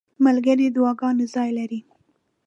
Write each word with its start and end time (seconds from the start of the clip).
ملګری 0.25 0.67
د 0.69 0.73
دعاګانو 0.75 1.25
ځای 1.33 1.49
لري. 1.59 1.79